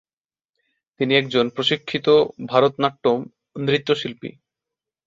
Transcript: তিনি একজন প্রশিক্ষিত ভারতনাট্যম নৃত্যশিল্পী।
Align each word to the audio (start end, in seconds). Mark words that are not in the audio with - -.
তিনি 0.99 1.13
একজন 1.15 1.45
প্রশিক্ষিত 1.49 2.07
ভারতনাট্যম 2.49 3.19
নৃত্যশিল্পী। 3.59 4.29